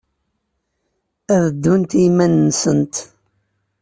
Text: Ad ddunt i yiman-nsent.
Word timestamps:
Ad 1.35 1.43
ddunt 1.51 1.91
i 1.97 2.01
yiman-nsent. 2.03 2.93